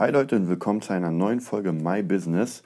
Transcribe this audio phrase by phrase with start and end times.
[0.00, 2.62] Hi Leute und willkommen zu einer neuen Folge My Business.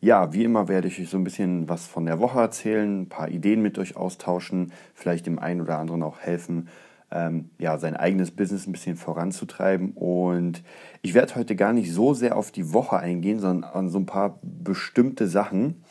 [0.00, 3.08] Ja, wie immer werde ich euch so ein bisschen was von der Woche erzählen, ein
[3.08, 6.68] paar Ideen mit euch austauschen, vielleicht dem einen oder anderen auch helfen,
[7.10, 9.94] ähm, ja, sein eigenes Business ein bisschen voranzutreiben.
[9.96, 10.62] Und
[11.02, 14.06] ich werde heute gar nicht so sehr auf die Woche eingehen, sondern an so ein
[14.06, 15.82] paar bestimmte Sachen.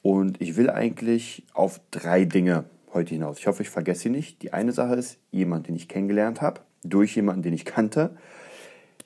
[0.00, 2.64] Und ich will eigentlich auf drei Dinge
[2.94, 3.38] heute hinaus.
[3.38, 4.40] Ich hoffe, ich vergesse sie nicht.
[4.40, 8.16] Die eine Sache ist jemand, den ich kennengelernt habe, durch jemanden, den ich kannte.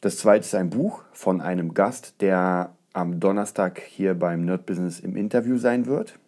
[0.05, 5.01] Das zweite ist ein Buch von einem Gast, der am Donnerstag hier beim Nerd Business
[5.01, 6.19] im Interview sein wird.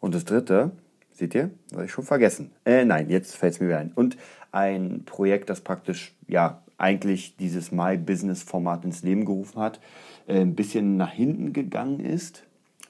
[0.00, 0.72] Und das dritte,
[1.12, 2.50] seht ihr, das habe ich schon vergessen.
[2.64, 3.92] Äh, nein, jetzt fällt es mir wieder ein.
[3.94, 4.16] Und
[4.50, 9.78] ein Projekt, das praktisch, ja, eigentlich dieses My Business Format ins Leben gerufen hat,
[10.26, 12.42] äh, ein bisschen nach hinten gegangen ist,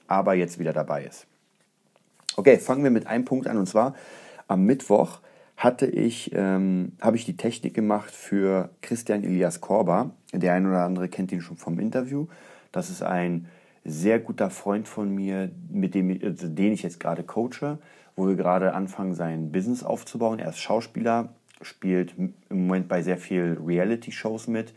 [0.07, 1.27] aber jetzt wieder dabei ist.
[2.37, 3.93] Okay, fangen wir mit einem Punkt an und zwar
[4.47, 5.19] am Mittwoch
[5.57, 10.11] hatte ich, ähm, habe ich die Technik gemacht für Christian Elias Korber.
[10.31, 12.27] Der ein oder andere kennt ihn schon vom Interview.
[12.71, 13.47] Das ist ein
[13.83, 17.79] sehr guter Freund von mir, mit dem, also den ich jetzt gerade coache,
[18.15, 20.37] wo wir gerade anfangen, sein Business aufzubauen.
[20.39, 21.29] Er ist Schauspieler,
[21.61, 24.73] spielt im Moment bei sehr viel Reality-Shows mit,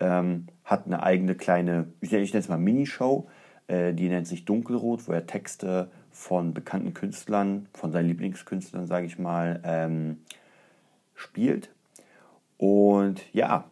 [0.00, 3.28] ähm, hat eine eigene kleine, ich nenne es mal Minishow,
[3.66, 9.06] äh, die nennt sich Dunkelrot, wo er Texte von bekannten Künstlern, von seinen Lieblingskünstlern, sage
[9.06, 10.18] ich mal, ähm,
[11.16, 11.70] spielt.
[12.56, 13.64] Und ja,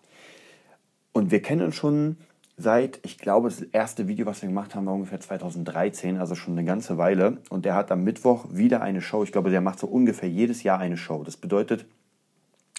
[1.12, 2.16] und wir kennen uns schon
[2.56, 6.54] seit, ich glaube, das erste Video, was wir gemacht haben, war ungefähr 2013, also schon
[6.54, 7.38] eine ganze Weile.
[7.48, 9.22] Und der hat am Mittwoch wieder eine Show.
[9.22, 11.22] Ich glaube, der macht so ungefähr jedes Jahr eine Show.
[11.22, 11.86] Das bedeutet,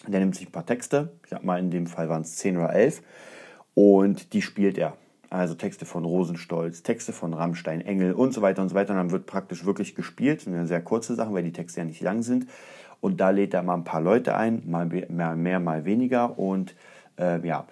[0.06, 2.58] der nimmt sich ein paar Texte, ich sag mal, in dem Fall waren es 10
[2.58, 3.02] oder 11,
[3.76, 4.98] und die spielt er
[5.34, 8.92] also Texte von Rosenstolz, Texte von Rammstein, Engel und so weiter und so weiter.
[8.92, 10.38] Und dann wird praktisch wirklich gespielt.
[10.38, 12.48] Das sind ja sehr kurze Sachen, weil die Texte ja nicht lang sind.
[13.02, 16.38] Und da lädt er mal ein paar Leute ein, mal mehr, mal weniger.
[16.38, 16.76] Und
[17.18, 17.66] äh, ja,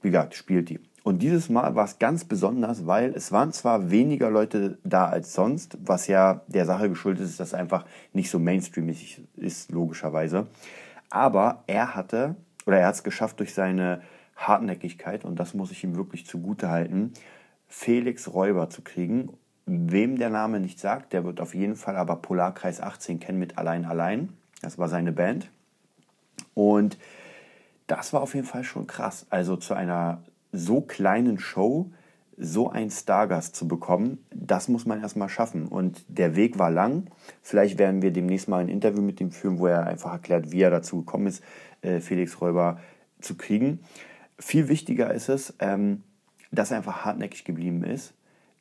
[0.00, 0.78] wie gesagt, spielt die.
[1.02, 5.34] Und dieses Mal war es ganz besonders, weil es waren zwar weniger Leute da als
[5.34, 10.46] sonst, was ja der Sache geschuldet ist, dass es einfach nicht so mainstreamig ist, logischerweise.
[11.10, 14.02] Aber er hatte, oder er hat es geschafft durch seine
[14.46, 17.12] Hartnäckigkeit, und das muss ich ihm wirklich zugute halten,
[17.68, 19.30] Felix Räuber zu kriegen.
[19.66, 23.58] Wem der Name nicht sagt, der wird auf jeden Fall aber Polarkreis 18 kennen mit
[23.58, 24.30] Allein Allein.
[24.60, 25.50] Das war seine Band.
[26.54, 26.98] Und
[27.86, 29.26] das war auf jeden Fall schon krass.
[29.30, 30.22] Also zu einer
[30.52, 31.90] so kleinen Show
[32.36, 35.68] so einen Stargast zu bekommen, das muss man erstmal schaffen.
[35.68, 37.10] Und der Weg war lang.
[37.42, 40.62] Vielleicht werden wir demnächst mal ein Interview mit ihm führen, wo er einfach erklärt, wie
[40.62, 41.42] er dazu gekommen ist,
[41.82, 42.80] äh, Felix Räuber
[43.20, 43.80] zu kriegen.
[44.42, 46.02] Viel wichtiger ist es, ähm,
[46.50, 48.12] dass er einfach hartnäckig geblieben ist,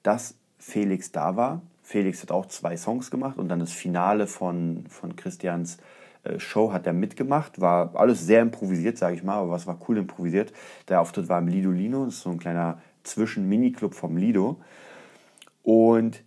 [0.03, 1.63] dass Felix da war.
[1.81, 5.79] Felix hat auch zwei Songs gemacht und dann das Finale von, von Christians
[6.23, 7.59] äh, Show hat er mitgemacht.
[7.59, 10.53] War alles sehr improvisiert, sage ich mal, aber was war cool improvisiert.
[10.87, 14.61] Der Auftritt war im Lido Lino, das ist so ein kleiner Zwischen-Mini-Club vom Lido.
[15.63, 16.23] Und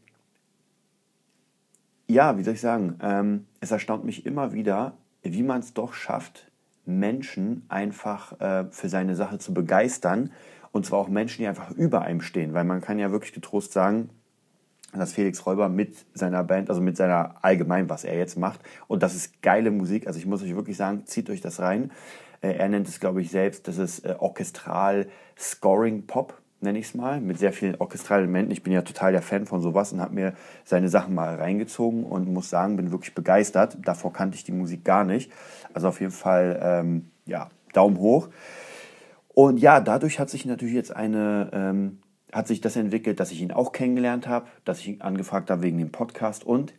[2.08, 5.94] ja, wie soll ich sagen, ähm, es erstaunt mich immer wieder, wie man es doch
[5.94, 6.50] schafft,
[6.86, 10.32] Menschen einfach äh, für seine Sache zu begeistern.
[10.72, 12.54] Und zwar auch Menschen, die einfach über einem stehen.
[12.54, 14.10] Weil man kann ja wirklich getrost sagen,
[14.92, 19.02] dass Felix Räuber mit seiner Band, also mit seiner allgemein, was er jetzt macht, und
[19.02, 20.06] das ist geile Musik.
[20.06, 21.90] Also ich muss euch wirklich sagen, zieht euch das rein.
[22.40, 26.86] Äh, er nennt es, glaube ich, selbst, das ist äh, Orchestral Scoring Pop nenne ich
[26.86, 28.50] es mal, mit sehr vielen orchestralen Elementen.
[28.50, 30.34] Ich bin ja total der Fan von sowas und habe mir
[30.64, 33.76] seine Sachen mal reingezogen und muss sagen, bin wirklich begeistert.
[33.84, 35.30] Davor kannte ich die Musik gar nicht.
[35.74, 38.30] Also auf jeden Fall, ähm, ja, Daumen hoch.
[39.28, 41.98] Und ja, dadurch hat sich natürlich jetzt eine, ähm,
[42.32, 45.62] hat sich das entwickelt, dass ich ihn auch kennengelernt habe, dass ich ihn angefragt habe
[45.62, 46.74] wegen dem Podcast und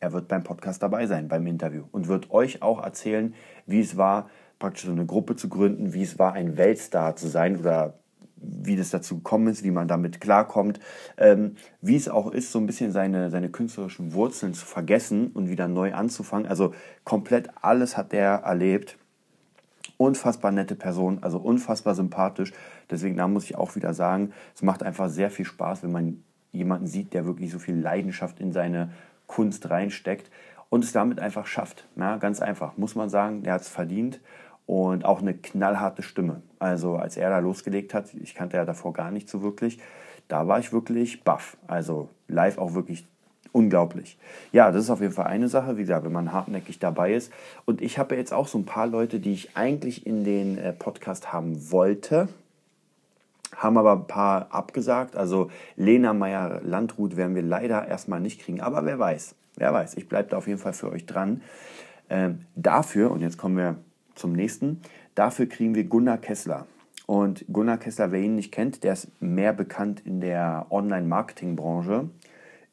[0.00, 3.34] er wird beim Podcast dabei sein, beim Interview und wird euch auch erzählen,
[3.66, 4.28] wie es war,
[4.58, 7.98] praktisch so eine Gruppe zu gründen, wie es war, ein Weltstar zu sein oder
[8.40, 10.80] wie das dazu gekommen ist, wie man damit klarkommt,
[11.16, 15.48] ähm, wie es auch ist, so ein bisschen seine, seine künstlerischen Wurzeln zu vergessen und
[15.48, 16.46] wieder neu anzufangen.
[16.46, 18.98] Also komplett alles hat er erlebt.
[19.96, 22.52] Unfassbar nette Person, also unfassbar sympathisch.
[22.90, 26.22] Deswegen, da muss ich auch wieder sagen, es macht einfach sehr viel Spaß, wenn man
[26.52, 28.90] jemanden sieht, der wirklich so viel Leidenschaft in seine
[29.26, 30.30] Kunst reinsteckt
[30.68, 31.88] und es damit einfach schafft.
[31.96, 34.20] Ja, ganz einfach, muss man sagen, der hat es verdient
[34.68, 36.42] und auch eine knallharte Stimme.
[36.58, 39.78] Also als er da losgelegt hat, ich kannte ja davor gar nicht so wirklich,
[40.28, 41.56] da war ich wirklich baff.
[41.66, 43.06] Also live auch wirklich
[43.52, 44.18] unglaublich.
[44.52, 47.32] Ja, das ist auf jeden Fall eine Sache, wie gesagt, wenn man hartnäckig dabei ist.
[47.64, 50.74] Und ich habe jetzt auch so ein paar Leute, die ich eigentlich in den äh,
[50.74, 52.28] Podcast haben wollte,
[53.56, 55.16] haben aber ein paar abgesagt.
[55.16, 58.60] Also Lena Meyer-Landrut werden wir leider erstmal nicht kriegen.
[58.60, 61.40] Aber wer weiß, wer weiß, ich bleibe da auf jeden Fall für euch dran.
[62.10, 63.76] Ähm, dafür, und jetzt kommen wir
[64.18, 64.80] zum nächsten.
[65.14, 66.66] Dafür kriegen wir Gunnar Kessler.
[67.06, 72.10] Und Gunnar Kessler, wer ihn nicht kennt, der ist mehr bekannt in der Online-Marketing-Branche,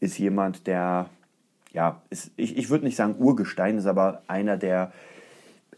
[0.02, 1.10] ist jemand, der,
[1.72, 4.92] ja, ist, ich, ich würde nicht sagen Urgestein, ist aber einer der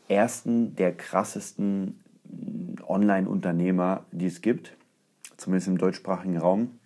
[0.07, 1.99] ersten, der krassesten
[2.87, 4.75] Online-Unternehmer, die es gibt,
[5.37, 6.79] zumindest im deutschsprachigen Raum.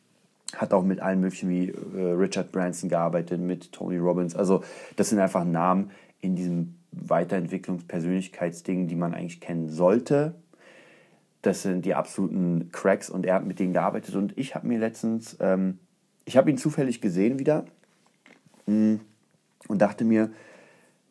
[0.58, 4.36] Hat auch mit allen möglichen wie äh, Richard Branson gearbeitet, mit Tony Robbins.
[4.36, 4.62] Also
[4.98, 5.92] das sind einfach Namen
[6.22, 10.36] in diesem Weiterentwicklungspersönlichkeitsding, die man eigentlich kennen sollte.
[11.42, 14.16] Das sind die absoluten Cracks und er hat mit denen gearbeitet.
[14.16, 15.80] Und ich habe mir letztens, ähm,
[16.26, 17.66] ich habe ihn zufällig gesehen wieder
[18.68, 19.00] mh, mm,
[19.68, 20.30] und dachte mir,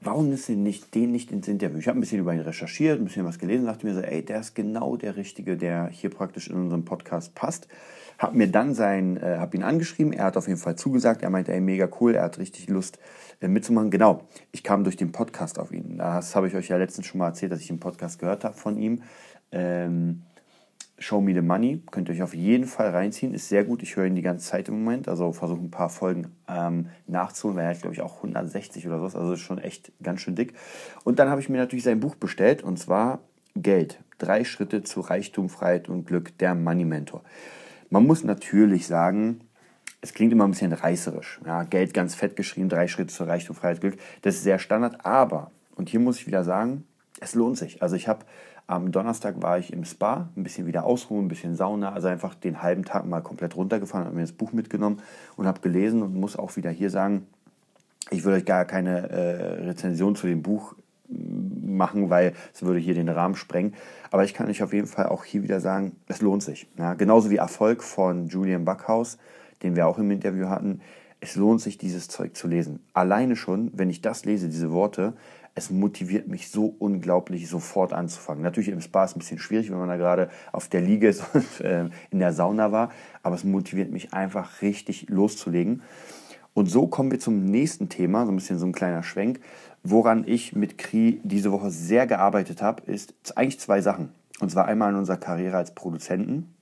[0.00, 1.78] warum ist denn nicht, den nicht ins Interview?
[1.78, 4.24] Ich habe ein bisschen über ihn recherchiert, ein bisschen was gelesen, dachte mir so, ey,
[4.24, 7.68] der ist genau der Richtige, der hier praktisch in unserem Podcast passt.
[8.18, 11.30] Hab mir dann sein, äh, hab ihn angeschrieben, er hat auf jeden Fall zugesagt, er
[11.30, 12.98] meinte, ey, mega cool, er hat richtig Lust
[13.40, 13.90] äh, mitzumachen.
[13.90, 15.98] Genau, ich kam durch den Podcast auf ihn.
[15.98, 18.56] Das habe ich euch ja letztens schon mal erzählt, dass ich einen Podcast gehört habe
[18.56, 19.02] von ihm.
[19.52, 20.22] Ähm,
[21.00, 21.82] Show Me the Money.
[21.90, 23.32] Könnt ihr euch auf jeden Fall reinziehen.
[23.32, 23.82] Ist sehr gut.
[23.82, 25.08] Ich höre ihn die ganze Zeit im Moment.
[25.08, 28.98] Also versuche ein paar Folgen ähm, nachzuholen, weil er hat, glaube ich, auch 160 oder
[28.98, 29.18] so.
[29.18, 30.52] Also ist schon echt ganz schön dick.
[31.02, 33.20] Und dann habe ich mir natürlich sein Buch bestellt und zwar
[33.56, 33.98] Geld.
[34.18, 36.36] Drei Schritte zu Reichtum, Freiheit und Glück.
[36.38, 37.22] Der Money Mentor.
[37.88, 39.40] Man muss natürlich sagen,
[40.02, 41.40] es klingt immer ein bisschen reißerisch.
[41.46, 43.96] Ja, Geld ganz fett geschrieben, drei Schritte zu Reichtum, Freiheit, Glück.
[44.22, 45.04] Das ist sehr Standard.
[45.04, 46.84] Aber, und hier muss ich wieder sagen,
[47.20, 47.82] es lohnt sich.
[47.82, 48.24] Also ich habe
[48.70, 52.36] am Donnerstag war ich im Spa, ein bisschen wieder ausruhen, ein bisschen Sauna, also einfach
[52.36, 55.02] den halben Tag mal komplett runtergefahren, habe mir das Buch mitgenommen
[55.36, 57.26] und habe gelesen und muss auch wieder hier sagen,
[58.10, 60.74] ich würde euch gar keine äh, Rezension zu dem Buch
[61.08, 63.74] mm, machen, weil es würde hier den Rahmen sprengen.
[64.12, 66.68] Aber ich kann euch auf jeden Fall auch hier wieder sagen, es lohnt sich.
[66.78, 69.18] Ja, genauso wie Erfolg von Julian Backhaus,
[69.64, 70.80] den wir auch im Interview hatten.
[71.18, 72.80] Es lohnt sich, dieses Zeug zu lesen.
[72.94, 75.12] Alleine schon, wenn ich das lese, diese Worte,
[75.54, 78.42] es motiviert mich so unglaublich, sofort anzufangen.
[78.42, 81.24] Natürlich im Spa ist ein bisschen schwierig, wenn man da gerade auf der Liege ist
[81.34, 82.90] und äh, in der Sauna war,
[83.22, 85.82] aber es motiviert mich einfach richtig loszulegen.
[86.52, 89.40] Und so kommen wir zum nächsten Thema, so ein bisschen so ein kleiner Schwenk.
[89.82, 94.10] Woran ich mit Kri diese Woche sehr gearbeitet habe, ist eigentlich zwei Sachen.
[94.40, 96.54] Und zwar einmal in unserer Karriere als Produzenten,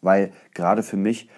[0.00, 1.28] weil gerade für mich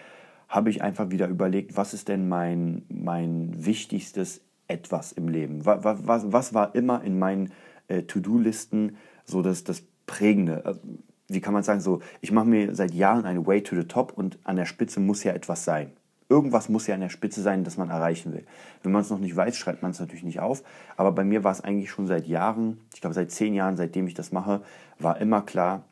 [0.49, 5.65] habe ich einfach wieder überlegt, was ist denn mein, mein wichtigstes etwas im Leben?
[5.67, 7.53] Was, was, was war immer in meinen
[7.89, 10.65] äh, To-Do-Listen so das, das Prägende?
[10.65, 10.81] Also,
[11.29, 14.13] wie kann man sagen, so, ich mache mir seit Jahren eine Way to the Top
[14.17, 15.93] und an der Spitze muss ja etwas sein.
[16.29, 18.45] Irgendwas muss ja an der Spitze sein, das man erreichen will.
[18.83, 20.63] Wenn man es noch nicht weiß, schreibt man es natürlich nicht auf.
[20.97, 24.07] Aber bei mir war es eigentlich schon seit Jahren, ich glaube seit zehn Jahren, seitdem
[24.07, 24.63] ich das mache,
[24.99, 25.85] war immer klar,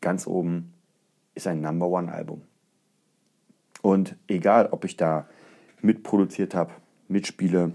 [0.00, 0.72] ganz oben
[1.34, 2.42] ist ein Number One Album.
[3.82, 5.26] Und egal, ob ich da
[5.82, 6.72] mitproduziert habe,
[7.08, 7.72] mitspiele,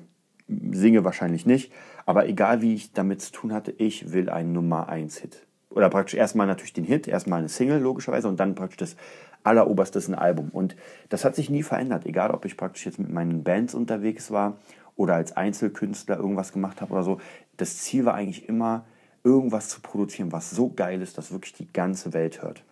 [0.72, 1.72] singe wahrscheinlich nicht,
[2.06, 5.46] aber egal wie ich damit zu tun hatte, ich will einen Nummer 1 Hit.
[5.70, 8.96] Oder praktisch erstmal natürlich den Hit, erstmal eine Single logischerweise und dann praktisch das
[9.44, 10.50] alleroberstes ein Album.
[10.50, 10.76] Und
[11.10, 14.58] das hat sich nie verändert, egal ob ich praktisch jetzt mit meinen Bands unterwegs war
[14.96, 17.20] oder als Einzelkünstler irgendwas gemacht habe oder so.
[17.58, 18.86] Das Ziel war eigentlich immer,
[19.24, 22.64] irgendwas zu produzieren, was so geil ist, dass wirklich die ganze Welt hört.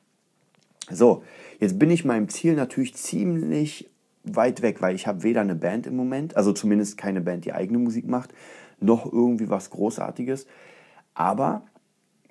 [0.90, 1.24] So,
[1.60, 3.90] jetzt bin ich meinem Ziel natürlich ziemlich
[4.36, 7.54] weit weg, weil ich habe weder eine Band im Moment, also zumindest keine Band, die
[7.54, 8.34] eigene Musik macht,
[8.80, 10.48] noch irgendwie was Großartiges.
[11.14, 11.64] Aber,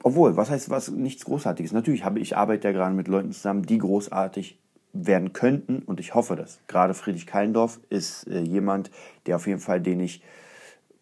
[0.03, 1.73] obwohl, was heißt was nichts Großartiges?
[1.73, 4.61] Natürlich habe ich arbeite ja gerade mit Leuten zusammen, die großartig
[4.93, 6.61] werden könnten und ich hoffe das.
[6.69, 8.91] Gerade Friedrich Kallendorf ist äh, jemand,
[9.27, 10.23] der auf jeden Fall, den ich,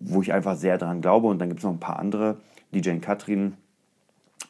[0.00, 2.38] wo ich einfach sehr dran glaube und dann gibt es noch ein paar andere,
[2.74, 3.54] DJ Katrin.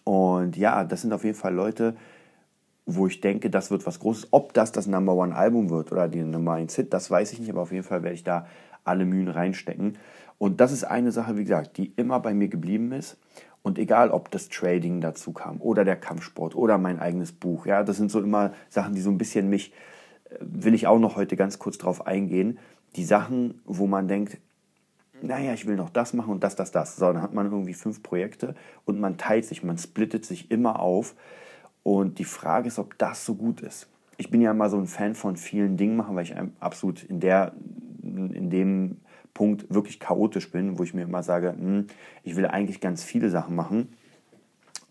[0.05, 1.97] Und ja, das sind auf jeden Fall Leute,
[2.87, 4.29] wo ich denke, das wird was Großes.
[4.31, 7.41] Ob das das Number One Album wird oder die Nummer 1 Hit, das weiß ich
[7.41, 8.47] nicht, aber auf jeden Fall werde ich da
[8.85, 9.97] alle Mühen reinstecken.
[10.39, 13.17] Und das ist eine Sache, wie gesagt, die immer bei mir geblieben ist.
[13.63, 17.83] Und egal, ob das Trading dazu kam oder der Kampfsport oder mein eigenes Buch, ja,
[17.83, 19.73] das sind so immer Sachen, die so ein bisschen mich,
[20.29, 22.59] äh, will ich auch noch heute ganz kurz drauf eingehen.
[22.97, 24.37] Die Sachen, wo man denkt,
[25.23, 26.97] naja, ich will noch das machen und das, das, das.
[26.97, 30.81] So, dann hat man irgendwie fünf Projekte und man teilt sich, man splittet sich immer
[30.81, 31.15] auf.
[31.85, 33.89] Und die Frage ist, ob das so gut ist.
[34.17, 37.21] Ich bin ja immer so ein Fan von vielen Dingen machen, weil ich absolut in,
[37.21, 37.53] der,
[38.03, 38.97] in dem
[39.35, 41.87] Punkt wirklich chaotisch bin, wo ich mir immer sage, hm,
[42.23, 43.89] ich will eigentlich ganz viele Sachen machen.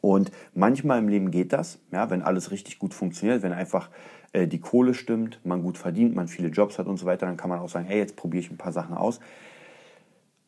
[0.02, 3.90] Und manchmal im Leben geht das, ja, wenn alles richtig gut funktioniert, wenn einfach
[4.34, 7.38] äh, die Kohle stimmt, man gut verdient, man viele Jobs hat und so weiter, dann
[7.38, 9.22] kann man auch sagen, hey, jetzt probiere ich ein paar Sachen aus.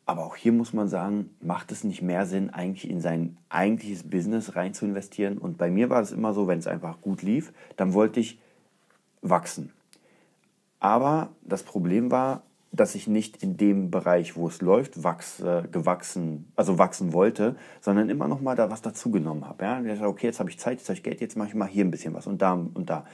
[0.08, 4.08] Aber auch hier muss man sagen, macht es nicht mehr Sinn, eigentlich in sein eigentliches
[4.08, 5.36] Business rein zu investieren?
[5.36, 8.40] Und bei mir war es immer so, wenn es einfach gut lief, dann wollte ich
[9.20, 9.72] wachsen.
[10.78, 16.52] Aber das Problem war, dass ich nicht in dem Bereich, wo es läuft, wachse, gewachsen,
[16.54, 19.64] also wachsen wollte, sondern immer noch mal da was dazugenommen habe.
[19.64, 20.06] Ja?
[20.06, 21.90] Okay, jetzt habe ich Zeit, jetzt habe ich Geld, jetzt mache ich mal hier ein
[21.90, 23.06] bisschen was und da und da.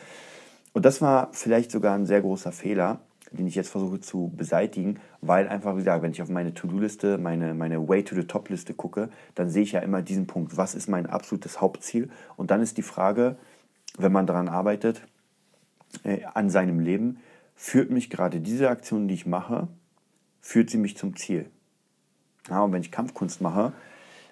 [0.74, 3.00] Und das war vielleicht sogar ein sehr großer Fehler,
[3.32, 7.18] den ich jetzt versuche zu beseitigen, weil einfach, wie gesagt, wenn ich auf meine To-Do-Liste,
[7.18, 11.60] meine, meine Way-to-the-Top-Liste gucke, dann sehe ich ja immer diesen Punkt, was ist mein absolutes
[11.60, 12.10] Hauptziel?
[12.36, 13.36] Und dann ist die Frage,
[13.98, 15.02] wenn man daran arbeitet,
[16.04, 17.18] äh, an seinem Leben,
[17.54, 19.68] führt mich gerade diese Aktion, die ich mache,
[20.40, 21.46] führt sie mich zum Ziel.
[22.48, 23.72] Ja, und wenn ich Kampfkunst mache,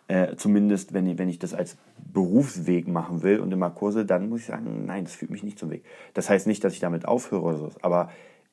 [0.08, 1.76] äh, zumindest wenn ich, wenn ich das als
[2.12, 5.58] Berufsweg machen will und immer Kurse, dann muss ich sagen, nein, das führt mich nicht
[5.58, 5.84] zum Weg.
[6.14, 8.10] Das heißt nicht, dass ich damit aufhöre oder so, aber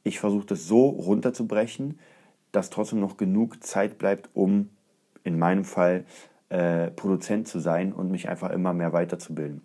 [0.07, 1.99] ich versuche das so runterzubrechen,
[2.51, 4.69] dass trotzdem noch genug Zeit bleibt, um
[5.23, 6.05] in meinem Fall
[6.49, 9.61] äh, Produzent zu sein und mich einfach immer mehr weiterzubilden.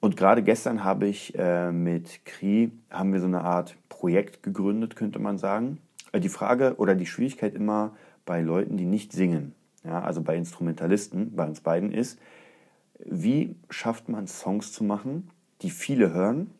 [0.00, 4.96] Und gerade gestern habe ich äh, mit Kri, haben wir so eine Art Projekt gegründet,
[4.96, 5.78] könnte man sagen.
[6.12, 7.96] Äh, die Frage oder die Schwierigkeit immer
[8.26, 12.18] bei Leuten, die nicht singen, ja, also bei Instrumentalisten, bei uns beiden ist,
[13.04, 15.30] wie schafft man Songs zu machen,
[15.62, 16.50] die viele hören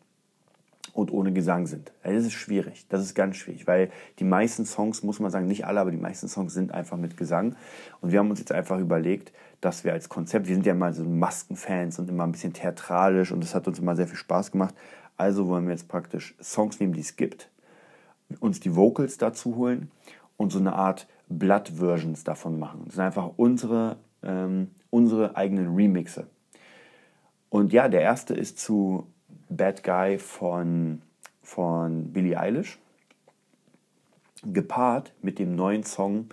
[0.93, 1.91] und ohne Gesang sind.
[2.03, 5.65] Das ist schwierig, das ist ganz schwierig, weil die meisten Songs, muss man sagen, nicht
[5.65, 7.55] alle, aber die meisten Songs sind einfach mit Gesang.
[7.99, 10.93] Und wir haben uns jetzt einfach überlegt, dass wir als Konzept, wir sind ja mal
[10.93, 14.51] so Maskenfans und immer ein bisschen theatralisch und das hat uns immer sehr viel Spaß
[14.51, 14.75] gemacht.
[15.17, 17.49] Also wollen wir jetzt praktisch Songs nehmen, die es gibt,
[18.39, 19.89] uns die Vocals dazu holen
[20.37, 22.83] und so eine Art Blood-Versions davon machen.
[22.85, 26.27] Das sind einfach unsere, ähm, unsere eigenen Remixe.
[27.49, 29.07] Und ja, der erste ist zu
[29.57, 31.01] Bad Guy von,
[31.41, 32.79] von Billie Eilish,
[34.45, 36.27] gepaart mit dem neuen Song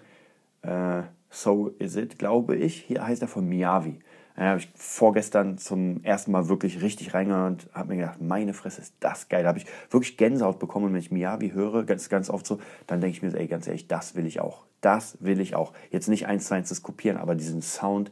[0.63, 2.83] äh, So Is It, glaube ich.
[2.83, 4.01] Hier heißt er von Miyavi.
[4.37, 8.55] Da habe ich vorgestern zum ersten Mal wirklich richtig reingehört und habe mir gedacht, meine
[8.55, 9.43] Fresse, ist das geil.
[9.43, 10.87] Da habe ich wirklich Gänsehaut bekommen.
[10.87, 13.67] Und wenn ich Miyavi höre, ganz, ganz oft so, dann denke ich mir, ey, ganz
[13.67, 14.65] ehrlich, das will ich auch.
[14.81, 15.75] Das will ich auch.
[15.91, 18.11] Jetzt nicht eins zu eins das kopieren, aber diesen Sound,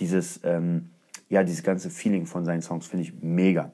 [0.00, 0.90] dieses, ähm,
[1.28, 3.70] ja, dieses ganze Feeling von seinen Songs finde ich mega.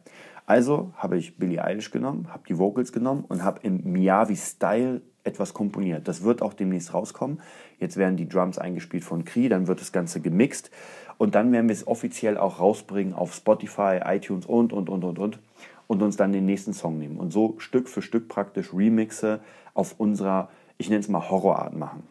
[0.46, 5.54] Also habe ich Billie Eilish genommen, habe die Vocals genommen und habe im Miyavi-Style etwas
[5.54, 6.06] komponiert.
[6.06, 7.40] Das wird auch demnächst rauskommen.
[7.78, 10.70] Jetzt werden die Drums eingespielt von Cree, dann wird das Ganze gemixt
[11.16, 15.18] und dann werden wir es offiziell auch rausbringen auf Spotify, iTunes und, und, und, und,
[15.18, 15.38] und
[15.86, 19.40] und uns dann den nächsten Song nehmen und so Stück für Stück praktisch Remixe
[19.74, 20.48] auf unserer,
[20.78, 22.02] ich nenne es mal Horrorart machen.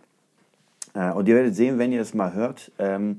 [0.94, 3.18] Äh, und ihr werdet sehen, wenn ihr es mal hört, ähm,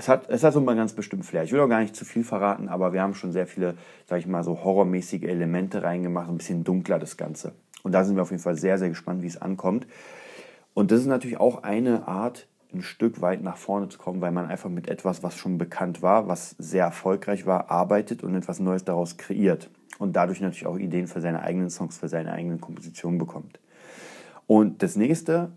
[0.00, 1.44] es hat, es hat so mal ganz bestimmt Flair.
[1.44, 3.74] Ich will auch gar nicht zu viel verraten, aber wir haben schon sehr viele,
[4.06, 7.52] sag ich mal, so horrormäßige Elemente reingemacht, ein bisschen dunkler das Ganze.
[7.82, 9.86] Und da sind wir auf jeden Fall sehr, sehr gespannt, wie es ankommt.
[10.72, 14.32] Und das ist natürlich auch eine Art, ein Stück weit nach vorne zu kommen, weil
[14.32, 18.58] man einfach mit etwas, was schon bekannt war, was sehr erfolgreich war, arbeitet und etwas
[18.58, 19.68] Neues daraus kreiert.
[19.98, 23.60] Und dadurch natürlich auch Ideen für seine eigenen Songs, für seine eigenen Kompositionen bekommt.
[24.46, 25.50] Und das nächste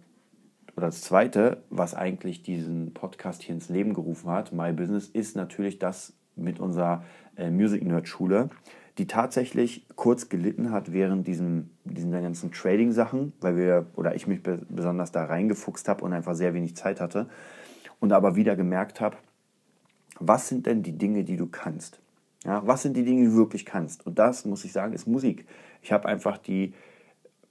[0.75, 5.35] oder das zweite, was eigentlich diesen Podcast hier ins Leben gerufen hat, My Business, ist
[5.35, 7.03] natürlich das mit unserer
[7.37, 8.49] äh, Music Nerd Schule,
[8.97, 14.43] die tatsächlich kurz gelitten hat während diesem, diesen ganzen Trading-Sachen, weil wir oder ich mich
[14.43, 17.27] be besonders da reingefuchst habe und einfach sehr wenig Zeit hatte
[17.99, 19.17] und aber wieder gemerkt habe,
[20.19, 21.99] was sind denn die Dinge, die du kannst?
[22.45, 24.05] Ja, was sind die Dinge, die du wirklich kannst?
[24.05, 25.45] Und das, muss ich sagen, ist Musik.
[25.81, 26.73] Ich habe einfach die,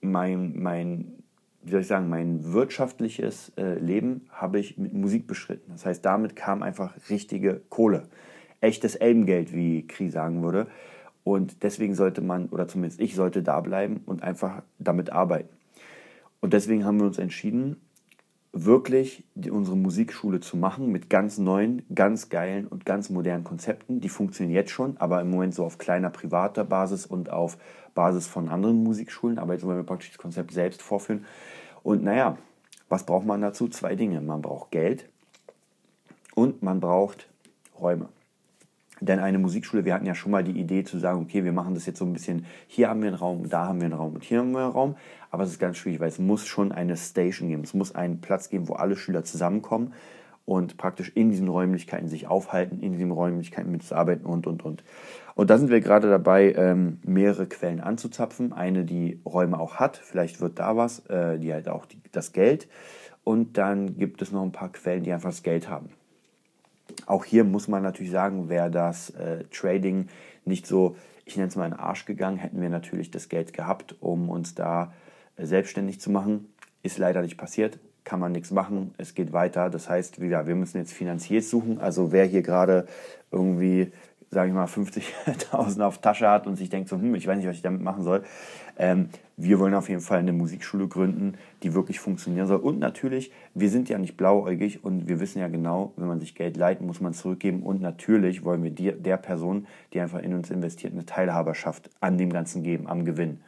[0.01, 1.22] mein, mein
[1.63, 5.73] wie soll ich sagen, mein wirtschaftliches äh, Leben habe ich mit Musik beschritten.
[5.73, 8.09] Das heißt, damit kam einfach richtige Kohle.
[8.61, 10.67] Echtes Elbengeld, wie Kri sagen würde.
[11.25, 15.51] Und deswegen sollte man, oder zumindest ich sollte da bleiben und einfach damit arbeiten.
[16.41, 17.77] Und deswegen haben wir uns entschieden,
[18.53, 24.01] wirklich die, unsere Musikschule zu machen mit ganz neuen, ganz geilen und ganz modernen Konzepten.
[24.01, 27.57] Die funktionieren jetzt schon, aber im Moment so auf kleiner privater Basis und auf
[27.95, 29.39] Basis von anderen Musikschulen.
[29.39, 31.25] Aber jetzt wollen wir praktisch das Konzept selbst vorführen.
[31.83, 32.37] Und naja,
[32.89, 33.69] was braucht man dazu?
[33.69, 34.21] Zwei Dinge.
[34.21, 35.09] Man braucht Geld
[36.35, 37.29] und man braucht
[37.79, 38.09] Räume.
[39.01, 41.75] Denn eine Musikschule, wir hatten ja schon mal die Idee zu sagen, okay, wir machen
[41.75, 44.15] das jetzt so ein bisschen, hier haben wir einen Raum, da haben wir einen Raum
[44.15, 44.97] und hier haben wir einen Raum.
[45.33, 47.63] Aber es ist ganz schwierig, weil es muss schon eine Station geben.
[47.65, 49.93] Es muss einen Platz geben, wo alle Schüler zusammenkommen
[50.45, 54.85] und praktisch in diesen Räumlichkeiten sich aufhalten, in diesen Räumlichkeiten mitzuarbeiten und, und, und.
[55.35, 58.53] Und da sind wir gerade dabei, ähm, mehrere Quellen anzuzapfen.
[58.53, 62.69] Eine, die Räume auch hat, vielleicht wird da was, äh, die halt auch das Geld.
[63.25, 65.91] Und dann gibt es noch ein paar Quellen, die einfach das Geld haben.
[67.07, 70.09] Auch hier muss man natürlich sagen, wäre das äh, Trading
[70.45, 73.53] nicht so, ich nenne es mal in den Arsch gegangen, hätten wir natürlich das Geld
[73.53, 74.93] gehabt, um uns da
[75.37, 76.53] äh, selbstständig zu machen.
[76.83, 79.71] Ist leider nicht passiert, kann man nichts machen, es geht weiter.
[79.71, 81.79] Das heißt, wieder, wir müssen jetzt Finanziers suchen.
[81.79, 82.87] Also wer hier gerade
[83.31, 83.93] irgendwie
[84.33, 87.47] sage ich mal, 50.000 auf Tasche hat und sich denkt so, hm, ich weiß nicht,
[87.47, 88.23] was ich damit machen soll.
[88.79, 92.57] Ähm, wir wollen auf jeden Fall eine Musikschule gründen, die wirklich funktionieren soll.
[92.57, 96.35] Und natürlich, wir sind ja nicht blauäugig und wir wissen ja genau, wenn man sich
[96.35, 97.63] Geld leiht, muss man zurückgeben.
[97.63, 102.17] Und natürlich wollen wir dir, der Person, die einfach in uns investiert, eine Teilhaberschaft an
[102.17, 103.41] dem Ganzen geben, am Gewinn.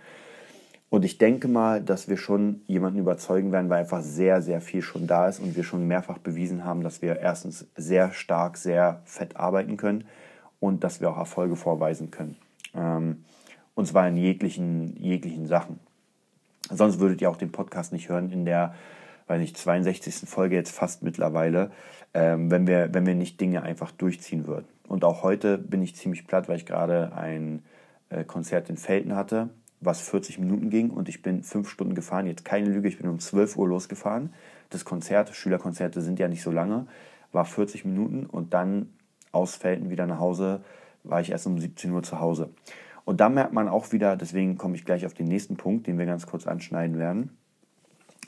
[0.95, 4.81] Und ich denke mal, dass wir schon jemanden überzeugen werden, weil einfach sehr, sehr viel
[4.81, 9.03] schon da ist und wir schon mehrfach bewiesen haben, dass wir erstens sehr stark, sehr
[9.05, 10.05] fett arbeiten können
[10.61, 12.37] und dass wir auch Erfolge vorweisen können.
[12.77, 13.25] Ähm,
[13.75, 15.81] und zwar in jeglichen, jeglichen Sachen.
[16.71, 18.77] Sonst würdet ihr auch den Podcast nicht hören in der,
[19.27, 20.29] weiß nicht, 62.
[20.31, 21.73] Folge jetzt fast mittlerweile,
[22.15, 24.69] ähm, wenn, wir, wenn wir nicht Dinge einfach durchziehen würden.
[24.87, 27.65] Und auch heute bin ich ziemlich platt, weil ich gerade ein
[28.11, 29.51] äh, Konzert in Felten hatte,
[29.85, 32.27] was 40 Minuten ging und ich bin fünf Stunden gefahren.
[32.27, 34.33] Jetzt keine Lüge, ich bin um 12 Uhr losgefahren.
[34.71, 36.87] Das Konzert, Schülerkonzerte sind ja nicht so lange,
[37.33, 38.91] war 40 Minuten und dann
[39.33, 40.63] aus Felten wieder nach Hause,
[41.03, 42.51] war ich erst um 17 Uhr zu Hause.
[43.05, 45.99] Und da merkt man auch wieder, deswegen komme ich gleich auf den nächsten Punkt, den
[45.99, 47.37] wir ganz kurz anschneiden werden.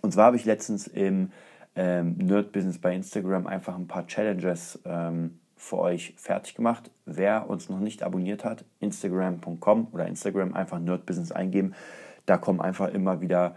[0.02, 1.30] Und zwar habe ich letztens im
[1.74, 6.90] ähm, Nerd-Business bei Instagram einfach ein paar Challenges ähm, für euch fertig gemacht.
[7.06, 11.74] Wer uns noch nicht abonniert hat, instagram.com oder Instagram einfach Nerd-Business eingeben.
[12.26, 13.56] Da kommen einfach immer wieder,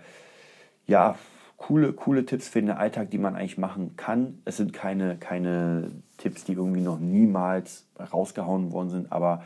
[0.88, 1.18] ja,
[1.58, 4.42] coole, coole Tipps für den Alltag, die man eigentlich machen kann.
[4.46, 9.44] Es sind keine, keine Tipps, die irgendwie noch niemals rausgehauen worden sind, aber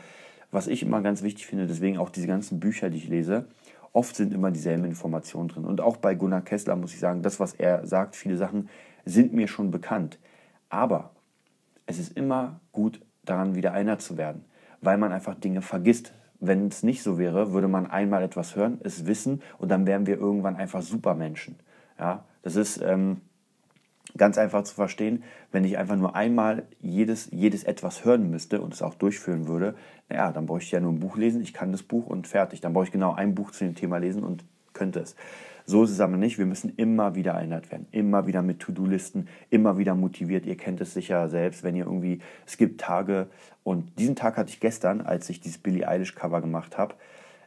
[0.50, 3.46] was ich immer ganz wichtig finde, deswegen auch diese ganzen Bücher, die ich lese,
[3.92, 5.64] oft sind immer dieselben Informationen drin.
[5.64, 8.68] Und auch bei Gunnar Kessler muss ich sagen, das, was er sagt, viele Sachen
[9.04, 10.18] sind mir schon bekannt.
[10.68, 11.10] Aber
[11.86, 14.44] es ist immer gut, daran wieder einer zu werden,
[14.80, 16.14] weil man einfach Dinge vergisst.
[16.40, 20.06] Wenn es nicht so wäre, würde man einmal etwas hören, es wissen und dann wären
[20.06, 21.56] wir irgendwann einfach Supermenschen.
[21.98, 23.20] Ja, das ist, ähm,
[24.16, 28.74] ganz einfach zu verstehen, wenn ich einfach nur einmal jedes, jedes etwas hören müsste und
[28.74, 29.74] es auch durchführen würde,
[30.08, 32.60] naja, dann bräuchte ich ja nur ein Buch lesen, ich kann das Buch und fertig.
[32.60, 35.16] Dann brauche ich genau ein Buch zu dem Thema lesen und könnte es.
[35.66, 36.38] So ist es aber nicht.
[36.38, 40.44] Wir müssen immer wieder erinnert werden, immer wieder mit To-Do-Listen, immer wieder motiviert.
[40.44, 43.28] Ihr kennt es sicher selbst, wenn ihr irgendwie, es gibt Tage
[43.62, 46.94] und diesen Tag hatte ich gestern, als ich dieses Billie Eilish Cover gemacht habe.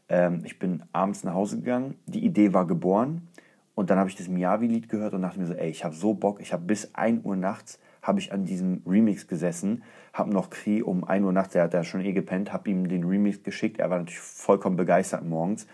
[0.10, 3.28] Ähm, ich bin abends nach Hause gegangen, die Idee war geboren.
[3.76, 6.16] Und dann habe ich das Miyavi-Lied gehört und dachte mir so, ey, ich habe so
[6.16, 10.50] Bock, ich habe bis 1 Uhr nachts habe ich an diesem Remix gesessen, habe noch
[10.50, 13.44] Kri um 1 Uhr nachts, der hat ja schon eh gepennt, habe ihm den Remix
[13.44, 15.68] geschickt, er war natürlich vollkommen begeistert morgens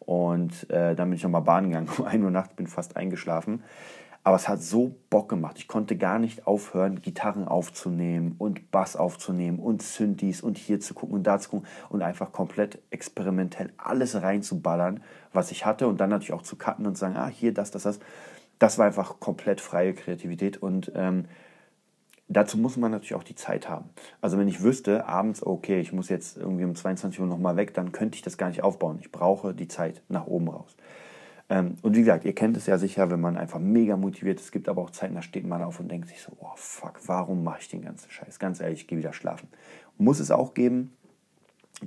[0.00, 3.62] und äh, dann bin ich nochmal Bahn gegangen, um 1 Uhr nachts, bin fast eingeschlafen
[4.28, 5.56] aber es hat so Bock gemacht.
[5.58, 10.92] Ich konnte gar nicht aufhören, Gitarren aufzunehmen und Bass aufzunehmen und Synthes und hier zu
[10.92, 15.98] gucken und da zu gucken und einfach komplett experimentell alles reinzuballern, was ich hatte und
[15.98, 18.00] dann natürlich auch zu cutten und sagen, ah, hier, das, das, das.
[18.58, 21.24] Das war einfach komplett freie Kreativität und ähm,
[22.28, 23.90] dazu muss man natürlich auch die Zeit haben.
[24.20, 27.74] Also wenn ich wüsste, abends, okay, ich muss jetzt irgendwie um 22 Uhr nochmal weg,
[27.74, 28.98] dann könnte ich das gar nicht aufbauen.
[29.00, 30.76] Ich brauche die Zeit nach oben raus.
[31.50, 34.46] Ähm, und wie gesagt, ihr kennt es ja sicher, wenn man einfach mega motiviert ist.
[34.46, 37.00] Es gibt aber auch Zeiten, da steht man auf und denkt sich so, oh fuck,
[37.06, 38.38] warum mache ich den ganzen Scheiß?
[38.38, 39.48] Ganz ehrlich, ich gehe wieder schlafen.
[39.96, 40.92] Muss es auch geben,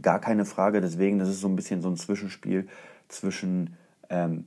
[0.02, 0.82] gar keine Frage.
[0.82, 2.68] Deswegen, das ist so ein bisschen so ein Zwischenspiel
[3.08, 3.78] zwischen
[4.10, 4.46] ähm,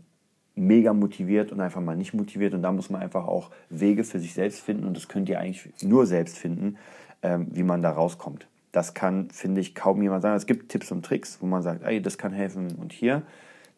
[0.54, 2.54] mega motiviert und einfach mal nicht motiviert.
[2.54, 4.86] Und da muss man einfach auch Wege für sich selbst finden.
[4.86, 6.76] Und das könnt ihr eigentlich nur selbst finden,
[7.22, 8.46] ähm, wie man da rauskommt.
[8.72, 10.36] Das kann, finde ich, kaum jemand sagen.
[10.36, 12.74] Es gibt Tipps und Tricks, wo man sagt, ey, das kann helfen.
[12.76, 13.22] Und hier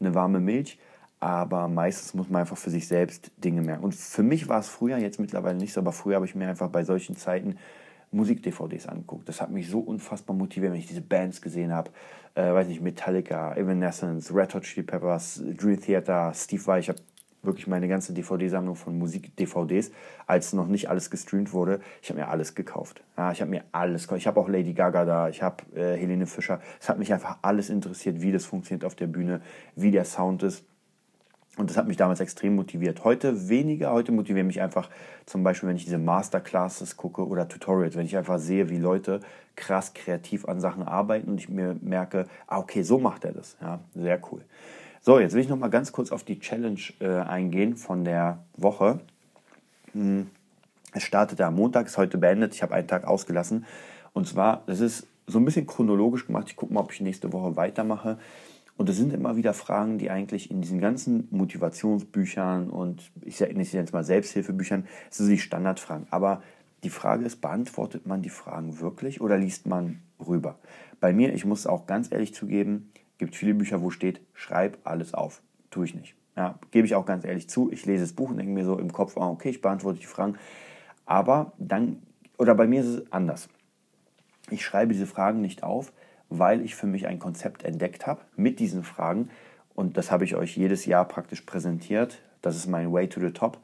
[0.00, 0.78] eine warme Milch
[1.20, 3.84] aber meistens muss man einfach für sich selbst Dinge merken.
[3.84, 6.48] Und für mich war es früher, jetzt mittlerweile nicht so, aber früher habe ich mir
[6.48, 7.56] einfach bei solchen Zeiten
[8.16, 9.29] Musik-DVDs angeguckt.
[9.29, 11.90] Das hat mich so unfassbar motiviert, wenn ich diese Bands gesehen habe.
[12.35, 16.81] Äh, weiß nicht, Metallica, Evanescence, Red Hot Chili Peppers, Dream Theater, Steve Vai.
[16.81, 16.98] Ich habe
[17.42, 19.92] wirklich meine ganze DVD-Sammlung von Musik-DVDs,
[20.26, 21.81] als noch nicht alles gestreamt wurde.
[22.02, 23.02] Ich habe mir alles gekauft.
[23.16, 24.20] Ja, ich habe mir alles gekauft.
[24.20, 26.61] Ich habe auch Lady Gaga da, ich habe äh, Helene Fischer.
[26.81, 29.40] Es hat mich einfach alles interessiert, wie das funktioniert auf der Bühne,
[29.76, 30.64] wie der Sound ist.
[31.57, 33.03] Und das hat mich damals extrem motiviert.
[33.05, 33.92] Heute weniger.
[33.92, 34.90] Heute motivieren mich einfach
[35.25, 39.21] zum Beispiel, wenn ich diese Masterclasses gucke oder Tutorials, wenn ich einfach sehe, wie Leute
[39.57, 43.57] krass kreativ an Sachen arbeiten und ich mir merke, ah, okay, so macht er das.
[43.61, 44.42] Ja, sehr cool.
[45.01, 48.45] So, jetzt will ich noch mal ganz kurz auf die Challenge äh, eingehen von der
[48.57, 49.01] Woche.
[49.92, 50.27] Hm.
[50.92, 52.55] Es startete am Montag, ist heute beendet.
[52.55, 53.66] Ich habe einen Tag ausgelassen.
[54.12, 56.47] Und zwar, das ist so ein bisschen chronologisch gemacht.
[56.49, 58.19] Ich gucke mal, ob ich nächste Woche weitermache.
[58.76, 63.62] Und es sind immer wieder Fragen, die eigentlich in diesen ganzen Motivationsbüchern und ich nenne
[63.62, 66.06] es jetzt mal Selbsthilfebüchern, es sind die Standardfragen.
[66.10, 66.42] Aber
[66.84, 70.58] die Frage ist, beantwortet man die Fragen wirklich oder liest man rüber?
[71.00, 75.14] Bei mir, ich muss auch ganz ehrlich zugeben, gibt viele Bücher, wo steht, schreib alles
[75.14, 75.42] auf.
[75.70, 76.14] Tue ich nicht.
[76.36, 77.72] Ja, gebe ich auch ganz ehrlich zu.
[77.72, 80.06] Ich lese das Buch und denke mir so im Kopf, ah, okay, ich beantworte die
[80.06, 80.36] Fragen.
[81.06, 82.02] Aber dann,
[82.36, 83.48] oder bei mir ist es anders.
[84.50, 85.92] Ich schreibe diese Fragen nicht auf,
[86.28, 89.30] weil ich für mich ein Konzept entdeckt habe mit diesen Fragen.
[89.74, 92.20] Und das habe ich euch jedes Jahr praktisch präsentiert.
[92.42, 93.58] Das ist mein Way to the Top,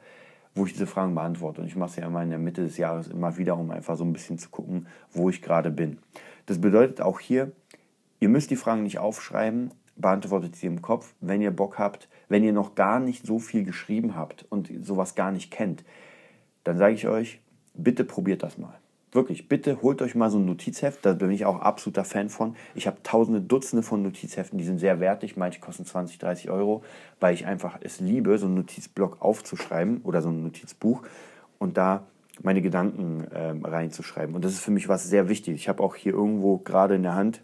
[0.55, 1.61] wo ich diese Fragen beantworte.
[1.61, 3.97] Und ich mache es ja immer in der Mitte des Jahres immer wieder, um einfach
[3.97, 5.99] so ein bisschen zu gucken, wo ich gerade bin.
[6.45, 7.51] Das bedeutet auch hier,
[8.19, 12.43] ihr müsst die Fragen nicht aufschreiben, beantwortet sie im Kopf, wenn ihr Bock habt, wenn
[12.43, 15.83] ihr noch gar nicht so viel geschrieben habt und sowas gar nicht kennt,
[16.63, 17.39] dann sage ich euch,
[17.73, 18.73] bitte probiert das mal.
[19.13, 22.55] Wirklich, bitte holt euch mal so ein Notizheft, da bin ich auch absoluter Fan von.
[22.73, 26.83] Ich habe tausende, Dutzende von Notizheften, die sind sehr wertig, manche kosten 20, 30 Euro,
[27.19, 31.03] weil ich einfach es liebe, so einen Notizblock aufzuschreiben oder so ein Notizbuch
[31.59, 32.07] und da
[32.41, 34.33] meine Gedanken ähm, reinzuschreiben.
[34.33, 35.53] Und das ist für mich was sehr wichtig.
[35.53, 37.41] Ich habe auch hier irgendwo gerade in der Hand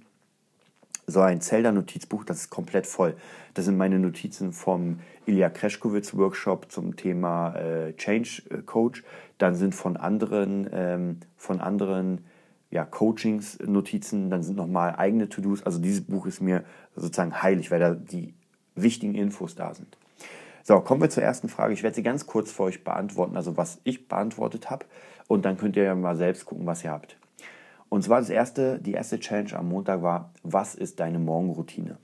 [1.10, 3.16] so ein Zelda-Notizbuch, das ist komplett voll.
[3.54, 9.04] Das sind meine Notizen vom Ilya Kreschkowitz Workshop zum Thema äh, Change Coach.
[9.38, 12.26] Dann sind von anderen, ähm, von anderen
[12.72, 15.64] ja, Coachings Notizen, dann sind nochmal eigene To-Dos.
[15.64, 16.64] Also dieses Buch ist mir
[16.96, 18.34] sozusagen heilig, weil da die
[18.76, 19.98] wichtigen Infos da sind.
[20.64, 21.74] So, kommen wir zur ersten Frage.
[21.74, 24.86] Ich werde sie ganz kurz für euch beantworten, also was ich beantwortet habe.
[25.28, 27.19] Und dann könnt ihr ja mal selbst gucken, was ihr habt.
[27.90, 31.98] Und zwar das erste, die erste Challenge am Montag war, was ist deine Morgenroutine?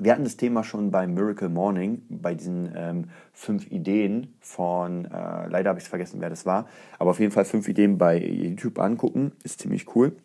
[0.00, 5.46] Wir hatten das Thema schon beim Miracle Morning, bei diesen ähm, fünf Ideen von, äh,
[5.46, 6.66] leider habe ich es vergessen, wer das war,
[6.98, 10.16] aber auf jeden Fall fünf Ideen bei YouTube angucken, ist ziemlich cool.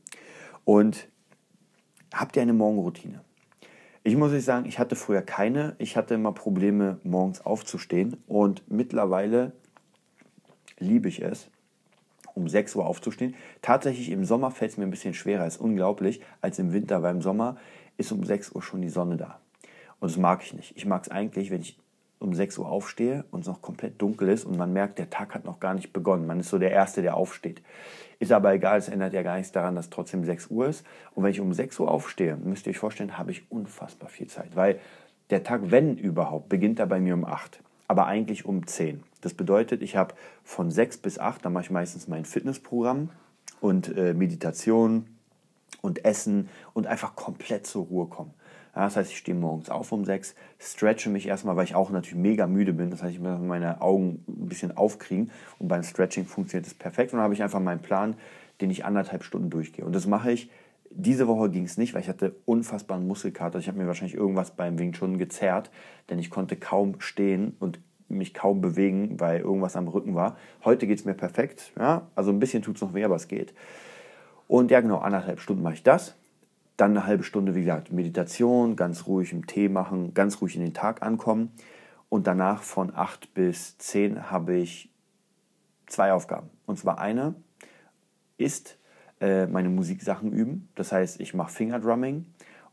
[0.65, 1.07] Und
[2.11, 3.21] habt ihr eine Morgenroutine?
[4.01, 5.75] Ich muss euch sagen, ich hatte früher keine.
[5.77, 9.51] Ich hatte immer Probleme, morgens aufzustehen und mittlerweile
[10.79, 11.51] liebe ich es,
[12.39, 13.35] um 6 Uhr aufzustehen.
[13.61, 17.15] Tatsächlich im Sommer fällt es mir ein bisschen schwerer, ist unglaublich, als im Winter, weil
[17.15, 17.57] im Sommer
[17.97, 19.39] ist um 6 Uhr schon die Sonne da.
[19.99, 20.75] Und das mag ich nicht.
[20.77, 21.77] Ich mag es eigentlich, wenn ich
[22.19, 25.33] um 6 Uhr aufstehe und es noch komplett dunkel ist und man merkt, der Tag
[25.33, 26.27] hat noch gar nicht begonnen.
[26.27, 27.61] Man ist so der Erste, der aufsteht.
[28.19, 30.85] Ist aber egal, es ändert ja gar nichts daran, dass trotzdem 6 Uhr ist.
[31.15, 34.27] Und wenn ich um 6 Uhr aufstehe, müsst ihr euch vorstellen, habe ich unfassbar viel
[34.27, 34.55] Zeit.
[34.55, 34.79] Weil
[35.29, 39.03] der Tag, wenn überhaupt, beginnt da bei mir um 8 aber eigentlich um 10.
[39.21, 43.09] Das bedeutet, ich habe von 6 bis 8, da mache ich meistens mein Fitnessprogramm
[43.61, 45.07] und äh, Meditation
[45.81, 48.33] und Essen und einfach komplett zur Ruhe kommen.
[48.75, 51.89] Ja, das heißt, ich stehe morgens auf um 6, stretche mich erstmal, weil ich auch
[51.89, 52.91] natürlich mega müde bin.
[52.91, 57.11] Das heißt, ich muss meine Augen ein bisschen aufkriegen und beim Stretching funktioniert das perfekt.
[57.11, 58.15] Und dann habe ich einfach meinen Plan,
[58.61, 59.83] den ich anderthalb Stunden durchgehe.
[59.83, 60.49] Und das mache ich
[60.91, 63.59] diese Woche ging es nicht, weil ich hatte unfassbaren Muskelkater.
[63.59, 65.69] Ich habe mir wahrscheinlich irgendwas beim Wing Chun gezerrt,
[66.09, 67.79] denn ich konnte kaum stehen und
[68.09, 70.37] mich kaum bewegen, weil irgendwas am Rücken war.
[70.63, 71.71] Heute geht es mir perfekt.
[71.77, 72.07] Ja?
[72.15, 73.53] Also ein bisschen tut es noch weh, aber es geht.
[74.47, 76.15] Und ja, genau, anderthalb Stunden mache ich das.
[76.77, 80.61] Dann eine halbe Stunde, wie gesagt, Meditation, ganz ruhig im Tee machen, ganz ruhig in
[80.61, 81.51] den Tag ankommen.
[82.09, 84.89] Und danach von 8 bis 10 habe ich
[85.87, 86.49] zwei Aufgaben.
[86.65, 87.35] Und zwar eine
[88.37, 88.79] ist
[89.21, 90.69] äh, meine Musiksachen üben.
[90.75, 92.25] Das heißt, ich mache Fingerdrumming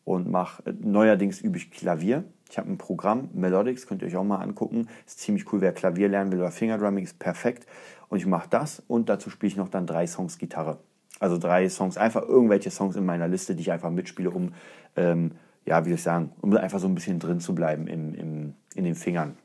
[0.05, 2.25] und mache äh, neuerdings übe ich Klavier.
[2.49, 4.89] Ich habe ein Programm, Melodics, könnt ihr euch auch mal angucken.
[5.07, 7.67] Ist ziemlich cool, wer Klavier lernen will oder Fingerdrumming ist perfekt.
[8.09, 10.79] Und ich mache das und dazu spiele ich noch dann drei Songs Gitarre.
[11.19, 14.53] Also drei Songs, einfach irgendwelche Songs in meiner Liste, die ich einfach mitspiele, um,
[14.97, 15.33] ähm,
[15.65, 18.55] ja, wie soll ich sagen, um einfach so ein bisschen drin zu bleiben im, im,
[18.75, 19.37] in den Fingern.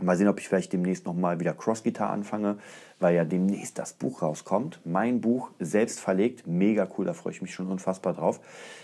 [0.00, 2.58] Mal sehen, ob ich vielleicht demnächst nochmal wieder Cross-Gitarre anfange,
[2.98, 4.80] weil ja demnächst das Buch rauskommt.
[4.84, 6.46] Mein Buch selbst verlegt.
[6.46, 8.40] Mega cool, da freue ich mich schon unfassbar drauf.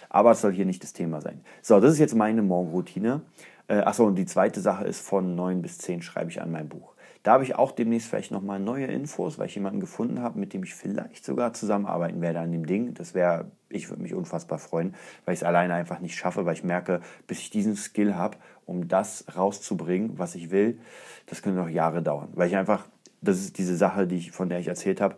[0.09, 1.40] Aber es soll hier nicht das Thema sein.
[1.62, 3.23] So, das ist jetzt meine Morgenroutine.
[3.66, 6.68] Äh, achso, und die zweite Sache ist, von 9 bis 10 schreibe ich an mein
[6.68, 6.94] Buch.
[7.22, 10.54] Da habe ich auch demnächst vielleicht nochmal neue Infos, weil ich jemanden gefunden habe, mit
[10.54, 12.94] dem ich vielleicht sogar zusammenarbeiten werde an dem Ding.
[12.94, 14.94] Das wäre, ich würde mich unfassbar freuen,
[15.26, 18.38] weil ich es alleine einfach nicht schaffe, weil ich merke, bis ich diesen Skill habe,
[18.64, 20.80] um das rauszubringen, was ich will,
[21.26, 22.30] das könnte noch Jahre dauern.
[22.35, 22.87] Weil ich einfach,
[23.20, 25.16] das ist diese Sache, die ich, von der ich erzählt habe,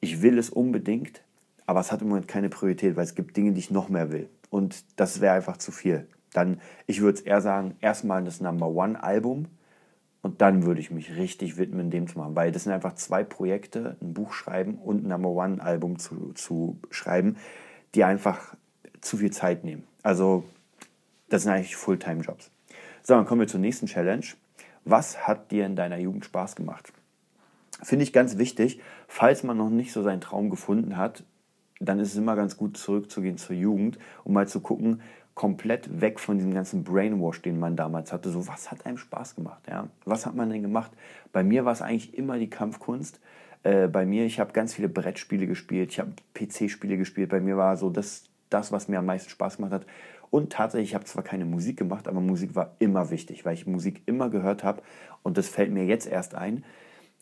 [0.00, 1.22] ich will es unbedingt,
[1.66, 4.10] aber es hat im Moment keine Priorität, weil es gibt Dinge, die ich noch mehr
[4.10, 4.30] will.
[4.48, 6.08] Und das wäre einfach zu viel.
[6.32, 9.46] Dann, ich würde es eher sagen, erstmal das Number One Album,
[10.22, 13.24] und dann würde ich mich richtig widmen, dem zu machen, weil das sind einfach zwei
[13.24, 17.36] Projekte, ein Buch schreiben und ein Number One Album zu, zu schreiben,
[17.94, 18.54] die einfach
[19.00, 19.84] zu viel Zeit nehmen.
[20.02, 20.44] Also
[21.28, 22.50] das sind eigentlich Fulltime-Jobs.
[23.02, 24.26] So, dann kommen wir zur nächsten Challenge.
[24.84, 26.92] Was hat dir in deiner Jugend Spaß gemacht?
[27.82, 31.24] Finde ich ganz wichtig, falls man noch nicht so seinen Traum gefunden hat,
[31.80, 35.00] dann ist es immer ganz gut zurückzugehen zur Jugend, um mal zu gucken,
[35.40, 38.28] komplett weg von diesem ganzen Brainwash, den man damals hatte.
[38.28, 39.62] So, was hat einem Spaß gemacht?
[39.70, 39.88] Ja?
[40.04, 40.90] Was hat man denn gemacht?
[41.32, 43.20] Bei mir war es eigentlich immer die Kampfkunst.
[43.62, 47.30] Äh, bei mir, ich habe ganz viele Brettspiele gespielt, ich habe PC-Spiele gespielt.
[47.30, 49.86] Bei mir war so das, das, was mir am meisten Spaß gemacht hat.
[50.28, 53.66] Und tatsächlich, ich habe zwar keine Musik gemacht, aber Musik war immer wichtig, weil ich
[53.66, 54.82] Musik immer gehört habe.
[55.22, 56.64] Und das fällt mir jetzt erst ein.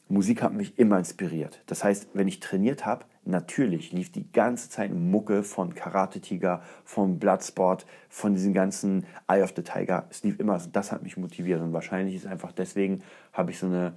[0.09, 1.63] Musik hat mich immer inspiriert.
[1.67, 6.63] Das heißt, wenn ich trainiert habe, natürlich lief die ganze Zeit Mucke von Karate Tiger,
[6.85, 10.07] von Bloodsport, von diesen ganzen Eye of the Tiger.
[10.11, 13.67] Es lief immer, das hat mich motiviert und wahrscheinlich ist einfach deswegen, habe ich so,
[13.67, 13.93] eine,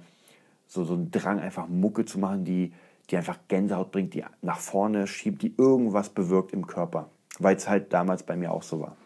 [0.66, 2.72] so, so einen Drang, einfach Mucke zu machen, die,
[3.10, 7.68] die einfach Gänsehaut bringt, die nach vorne schiebt, die irgendwas bewirkt im Körper, weil es
[7.68, 8.96] halt damals bei mir auch so war.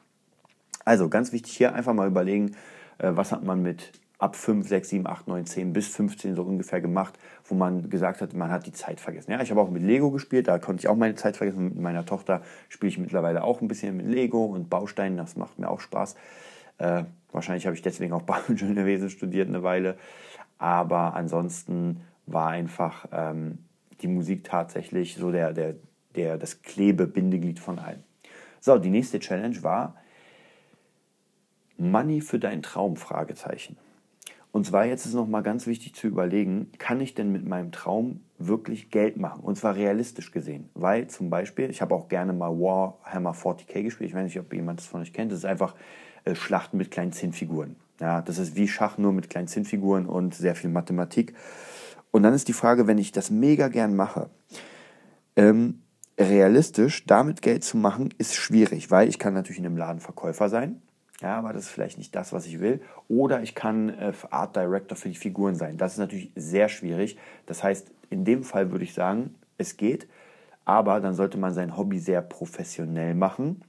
[0.85, 2.55] Also ganz wichtig hier einfach mal überlegen,
[2.99, 6.43] äh, was hat man mit ab 5, 6, 7, 8, 9, 10 bis 15 so
[6.43, 9.31] ungefähr gemacht, wo man gesagt hat, man hat die Zeit vergessen.
[9.31, 11.65] Ja, ich habe auch mit Lego gespielt, da konnte ich auch meine Zeit vergessen.
[11.65, 15.59] Mit meiner Tochter spiele ich mittlerweile auch ein bisschen mit Lego und Bausteinen, das macht
[15.59, 16.17] mir auch Spaß.
[16.79, 19.97] Äh, wahrscheinlich habe ich deswegen auch Bauingenieurwesen studiert eine Weile.
[20.59, 23.59] Aber ansonsten war einfach ähm,
[24.01, 25.75] die Musik tatsächlich so der, der,
[26.15, 28.03] der, das Klebebindeglied von allem.
[28.61, 29.95] So, die nächste Challenge war
[31.77, 32.97] Money für deinen Traum?
[32.97, 33.77] Fragezeichen.
[34.57, 37.73] Und zwar jetzt ist noch mal ganz wichtig zu überlegen, kann ich denn mit meinem
[37.73, 39.43] Traum wirklich Geld machen?
[39.43, 40.71] Und zwar realistisch gesehen.
[40.73, 44.09] Weil zum Beispiel, ich habe auch gerne mal Warhammer 40k gespielt.
[44.09, 45.31] Ich weiß nicht, ob jemand das von euch kennt.
[45.31, 45.75] Das ist einfach
[46.25, 47.77] äh, Schlachten mit kleinen Zinnfiguren.
[48.01, 51.35] Ja, das ist wie Schach nur mit kleinen Zinnfiguren und sehr viel Mathematik.
[52.11, 54.31] Und dann ist die Frage, wenn ich das mega gern mache,
[55.37, 55.83] ähm,
[56.19, 60.49] realistisch damit Geld zu machen, ist schwierig, weil ich kann natürlich in einem Laden Verkäufer
[60.49, 60.81] sein.
[61.23, 62.83] Ja, aber das ist vielleicht nicht das, was ich will.
[63.09, 65.79] Oder ich kann äh, Art Director für die Figuren sein.
[65.79, 67.19] Das ist natürlich sehr schwierig.
[67.47, 70.07] Das heißt, in dem Fall würde ich sagen, es geht,
[70.65, 73.63] aber dann sollte man sein Hobby sehr professionell machen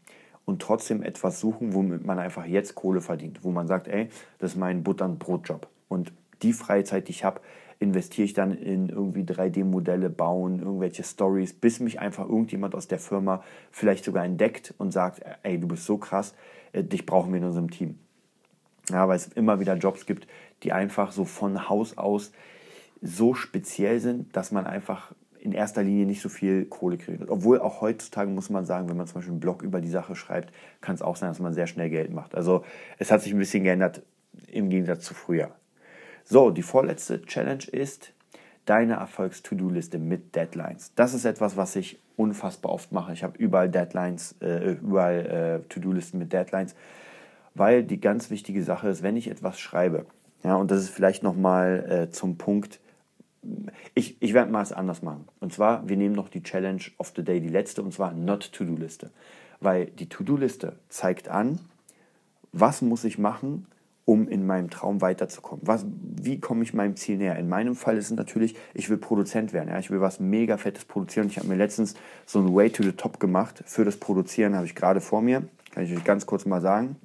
[0.45, 3.43] und trotzdem etwas suchen, womit man einfach jetzt Kohle verdient.
[3.43, 5.67] Wo man sagt, ey, das ist mein Butter- und Brotjob.
[5.87, 7.39] Und die Freizeit, die ich habe,
[7.79, 12.99] investiere ich dann in irgendwie 3D-Modelle bauen, irgendwelche Stories, bis mich einfach irgendjemand aus der
[12.99, 16.33] Firma vielleicht sogar entdeckt und sagt, ey, du bist so krass,
[16.83, 17.99] dich brauchen wir in unserem Team.
[18.89, 20.27] Ja, weil es immer wieder Jobs gibt,
[20.63, 22.31] die einfach so von Haus aus
[23.01, 27.29] so speziell sind, dass man einfach in erster Linie nicht so viel Kohle kriegt.
[27.29, 30.15] Obwohl auch heutzutage muss man sagen, wenn man zum Beispiel einen Blog über die Sache
[30.15, 32.35] schreibt, kann es auch sein, dass man sehr schnell Geld macht.
[32.35, 32.63] Also
[32.97, 34.01] es hat sich ein bisschen geändert
[34.47, 35.51] im Gegensatz zu früher.
[36.23, 38.13] So, die vorletzte Challenge ist
[38.65, 40.91] deine Erfolgs-To-Do-Liste mit Deadlines.
[40.95, 43.13] Das ist etwas, was ich unfassbar oft mache.
[43.13, 46.75] Ich habe überall Deadlines, äh, überall äh, To-Do-Listen mit Deadlines,
[47.55, 50.05] weil die ganz wichtige Sache ist, wenn ich etwas schreibe,
[50.43, 52.79] ja, und das ist vielleicht nochmal äh, zum Punkt,
[53.95, 55.27] ich, ich werde mal es anders machen.
[55.39, 58.51] Und zwar, wir nehmen noch die Challenge of the Day, die letzte, und zwar Not
[58.51, 59.11] To-Do-Liste.
[59.59, 61.59] Weil die To-Do-Liste zeigt an,
[62.51, 63.67] was muss ich machen,
[64.07, 65.67] um in meinem Traum weiterzukommen?
[65.67, 67.35] Was, wie komme ich meinem Ziel näher?
[67.35, 69.67] In meinem Fall ist es natürlich, ich will Produzent werden.
[69.67, 69.79] Ja?
[69.79, 71.27] Ich will was mega Fettes produzieren.
[71.27, 71.93] Ich habe mir letztens
[72.25, 75.43] so ein Way to the Top gemacht für das Produzieren, habe ich gerade vor mir.
[75.71, 76.95] Kann ich euch ganz kurz mal sagen.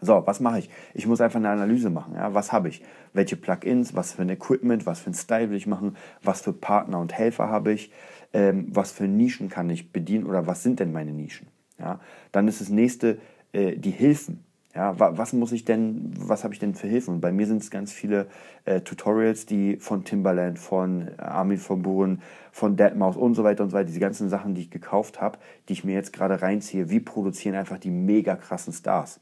[0.00, 0.70] So, was mache ich?
[0.94, 2.14] Ich muss einfach eine Analyse machen.
[2.14, 2.32] Ja?
[2.32, 2.84] Was habe ich?
[3.12, 3.96] Welche Plugins?
[3.96, 4.86] Was für ein Equipment?
[4.86, 5.96] Was für ein Style will ich machen?
[6.22, 7.90] Was für Partner und Helfer habe ich?
[8.32, 10.26] Ähm, was für Nischen kann ich bedienen?
[10.26, 11.48] Oder was sind denn meine Nischen?
[11.80, 11.98] Ja?
[12.30, 13.18] Dann ist das nächste
[13.52, 14.44] äh, die Hilfen.
[14.74, 17.16] Ja, was muss ich denn, was habe ich denn für Hilfen?
[17.16, 18.26] Und bei mir sind es ganz viele
[18.64, 23.70] äh, Tutorials, die von Timbaland, von Armin von Buren, von Deadmau5 und so weiter und
[23.70, 26.88] so weiter, diese ganzen Sachen, die ich gekauft habe, die ich mir jetzt gerade reinziehe,
[26.88, 29.20] wie produzieren einfach die mega krassen Stars.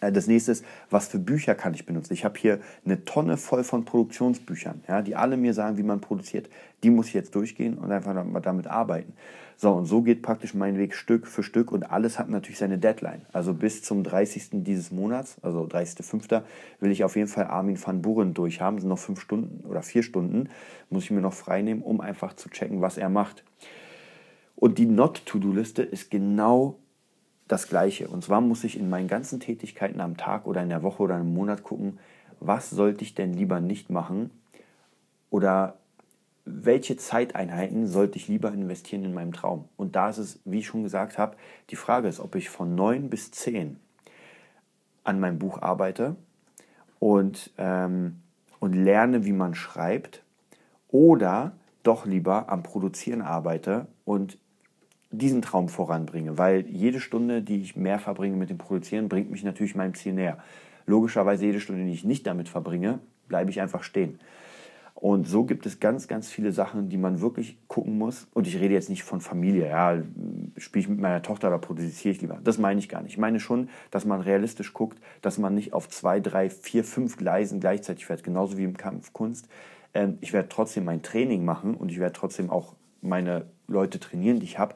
[0.00, 2.12] Äh, das nächste ist, was für Bücher kann ich benutzen?
[2.12, 6.00] Ich habe hier eine Tonne voll von Produktionsbüchern, ja, die alle mir sagen, wie man
[6.00, 6.48] produziert.
[6.82, 9.12] Die muss ich jetzt durchgehen und einfach damit arbeiten.
[9.56, 12.78] So, und so geht praktisch mein Weg Stück für Stück und alles hat natürlich seine
[12.78, 13.26] Deadline.
[13.30, 14.64] Also bis zum 30.
[14.64, 16.42] dieses Monats, also 30.05.,
[16.80, 18.76] will ich auf jeden Fall Armin van Buren durchhaben.
[18.76, 20.48] Das sind noch fünf Stunden oder vier Stunden,
[20.88, 23.44] muss ich mir noch freinehmen, um einfach zu checken, was er macht.
[24.56, 26.78] Und die Not-To-Do-Liste ist genau
[27.50, 28.08] das Gleiche.
[28.08, 31.18] Und zwar muss ich in meinen ganzen Tätigkeiten am Tag oder in der Woche oder
[31.18, 31.98] im Monat gucken,
[32.38, 34.30] was sollte ich denn lieber nicht machen
[35.30, 35.76] oder
[36.44, 39.66] welche Zeiteinheiten sollte ich lieber investieren in meinem Traum?
[39.76, 41.36] Und da ist es, wie ich schon gesagt habe,
[41.70, 43.78] die Frage ist, ob ich von 9 bis 10
[45.04, 46.16] an meinem Buch arbeite
[46.98, 48.20] und, ähm,
[48.58, 50.22] und lerne, wie man schreibt
[50.88, 54.38] oder doch lieber am Produzieren arbeite und
[55.10, 59.42] diesen Traum voranbringe, weil jede Stunde, die ich mehr verbringe mit dem Produzieren, bringt mich
[59.42, 60.38] natürlich meinem Ziel näher.
[60.86, 64.18] Logischerweise jede Stunde, die ich nicht damit verbringe, bleibe ich einfach stehen.
[64.94, 68.28] Und so gibt es ganz, ganz viele Sachen, die man wirklich gucken muss.
[68.34, 70.02] Und ich rede jetzt nicht von Familie, ja,
[70.58, 72.38] spiele ich mit meiner Tochter oder produziere ich lieber.
[72.44, 73.12] Das meine ich gar nicht.
[73.12, 77.16] Ich meine schon, dass man realistisch guckt, dass man nicht auf zwei, drei, vier, fünf
[77.16, 79.48] Gleisen gleichzeitig fährt, genauso wie im Kampfkunst.
[79.94, 84.38] Ähm, ich werde trotzdem mein Training machen und ich werde trotzdem auch meine Leute trainieren,
[84.38, 84.74] die ich habe.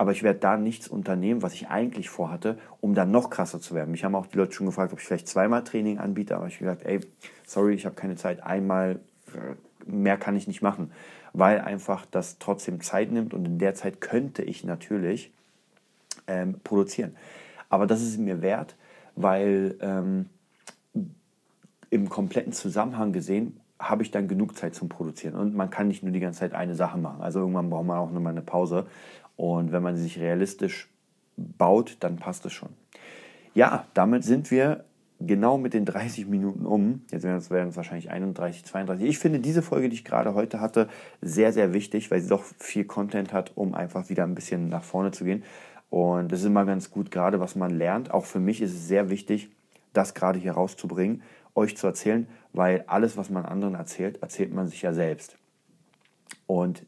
[0.00, 3.74] Aber ich werde da nichts unternehmen, was ich eigentlich vorhatte, um dann noch krasser zu
[3.74, 3.90] werden.
[3.90, 6.36] Mich haben auch die Leute schon gefragt, ob ich vielleicht zweimal Training anbiete.
[6.36, 7.00] Aber ich habe gesagt, ey,
[7.46, 8.98] sorry, ich habe keine Zeit, einmal
[9.84, 10.90] mehr kann ich nicht machen.
[11.34, 15.32] weil einfach das trotzdem Zeit nimmt und in der Zeit könnte ich natürlich
[16.26, 17.14] ähm, produzieren.
[17.68, 18.76] Aber das ist mir wert,
[19.16, 20.30] weil ähm,
[21.90, 25.34] im kompletten Zusammenhang gesehen habe ich dann genug Zeit zum Produzieren.
[25.34, 27.22] Und man kann nicht nur die ganze Zeit eine Sache machen.
[27.22, 28.86] Also irgendwann braucht man auch nochmal eine Pause.
[29.40, 30.90] Und wenn man sich realistisch
[31.38, 32.68] baut, dann passt es schon.
[33.54, 34.84] Ja, damit sind wir
[35.18, 37.06] genau mit den 30 Minuten um.
[37.10, 39.08] Jetzt werden es wahrscheinlich 31, 32.
[39.08, 40.88] Ich finde diese Folge, die ich gerade heute hatte,
[41.22, 44.82] sehr, sehr wichtig, weil sie doch viel Content hat, um einfach wieder ein bisschen nach
[44.82, 45.42] vorne zu gehen.
[45.88, 48.10] Und das ist immer ganz gut, gerade was man lernt.
[48.10, 49.48] Auch für mich ist es sehr wichtig,
[49.94, 51.22] das gerade hier rauszubringen,
[51.54, 55.38] euch zu erzählen, weil alles, was man anderen erzählt, erzählt man sich ja selbst.
[56.46, 56.84] Und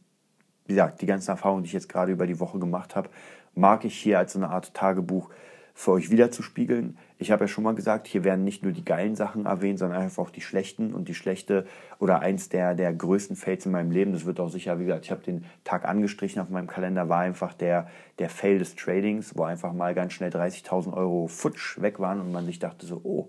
[0.66, 3.10] wie gesagt, die ganzen Erfahrungen, die ich jetzt gerade über die Woche gemacht habe,
[3.54, 5.30] mag ich hier als so eine Art Tagebuch
[5.74, 6.98] für euch wiederzuspiegeln.
[7.18, 10.02] Ich habe ja schon mal gesagt, hier werden nicht nur die geilen Sachen erwähnt, sondern
[10.02, 11.66] einfach auch die schlechten und die schlechte
[11.98, 14.12] oder eins der, der größten Fails in meinem Leben.
[14.12, 17.20] Das wird auch sicher, wie gesagt, ich habe den Tag angestrichen auf meinem Kalender, war
[17.20, 22.00] einfach der, der Fail des Tradings, wo einfach mal ganz schnell 30.000 Euro futsch weg
[22.00, 23.28] waren und man sich dachte so, oh,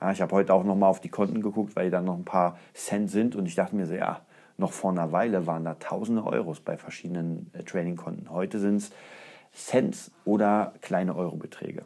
[0.00, 2.58] ja, ich habe heute auch nochmal auf die Konten geguckt, weil da noch ein paar
[2.74, 4.20] Cent sind und ich dachte mir so, ja,
[4.56, 8.30] noch vor einer Weile waren da tausende Euros bei verschiedenen äh, Trading-Konten.
[8.30, 8.90] Heute sind es
[9.52, 11.84] Cents oder kleine Eurobeträge.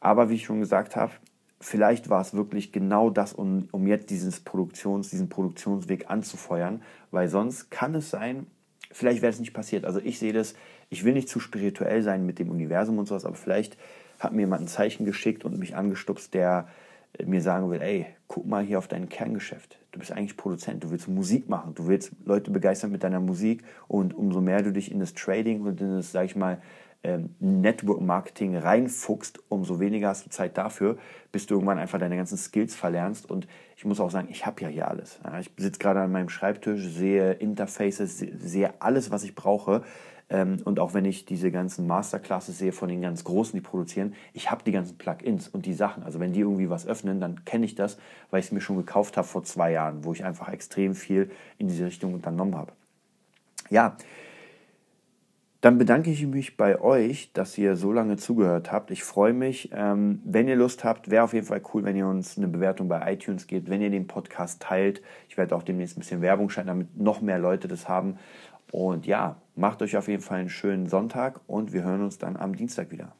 [0.00, 1.12] Aber wie ich schon gesagt habe,
[1.60, 7.28] vielleicht war es wirklich genau das, um, um jetzt dieses Produktions, diesen Produktionsweg anzufeuern, weil
[7.28, 8.46] sonst kann es sein,
[8.90, 9.84] vielleicht wäre es nicht passiert.
[9.84, 10.54] Also ich sehe das,
[10.88, 13.76] ich will nicht zu spirituell sein mit dem Universum und sowas, aber vielleicht
[14.18, 16.68] hat mir jemand ein Zeichen geschickt und mich angestupst, der
[17.24, 19.78] mir sagen will, ey, guck mal hier auf dein Kerngeschäft.
[19.92, 23.64] Du bist eigentlich Produzent, du willst Musik machen, du willst Leute begeistern mit deiner Musik
[23.88, 26.60] und umso mehr du dich in das Trading und in das, sag ich mal,
[27.02, 30.98] ähm, Network Marketing reinfuchst, umso weniger hast du Zeit dafür,
[31.32, 33.30] bis du irgendwann einfach deine ganzen Skills verlernst.
[33.30, 33.46] Und
[33.76, 35.18] ich muss auch sagen, ich habe ja hier alles.
[35.40, 39.82] Ich sitze gerade an meinem Schreibtisch, sehe Interfaces, sehe alles, was ich brauche.
[40.30, 44.14] Ähm, und auch wenn ich diese ganzen Masterclasses sehe von den ganz Großen, die produzieren,
[44.32, 46.04] ich habe die ganzen Plugins und die Sachen.
[46.04, 47.98] Also wenn die irgendwie was öffnen, dann kenne ich das,
[48.30, 51.30] weil ich es mir schon gekauft habe vor zwei Jahren, wo ich einfach extrem viel
[51.58, 52.72] in diese Richtung unternommen habe.
[53.68, 53.96] Ja,
[55.60, 58.90] dann bedanke ich mich bei euch, dass ihr so lange zugehört habt.
[58.90, 59.70] Ich freue mich.
[59.74, 62.88] Ähm, wenn ihr Lust habt, wäre auf jeden Fall cool, wenn ihr uns eine Bewertung
[62.88, 65.02] bei iTunes gebt, wenn ihr den Podcast teilt.
[65.28, 68.16] Ich werde auch demnächst ein bisschen Werbung schalten, damit noch mehr Leute das haben.
[68.72, 72.36] Und ja, macht euch auf jeden Fall einen schönen Sonntag und wir hören uns dann
[72.36, 73.14] am Dienstag wieder.